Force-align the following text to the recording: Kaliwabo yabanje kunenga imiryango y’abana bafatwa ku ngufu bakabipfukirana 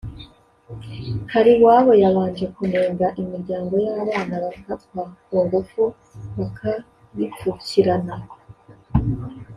Kaliwabo 1.29 1.91
yabanje 2.03 2.45
kunenga 2.55 3.05
imiryango 3.21 3.73
y’abana 3.85 4.33
bafatwa 4.43 5.01
ku 5.25 5.35
ngufu 5.45 5.83
bakabipfukirana 6.37 8.15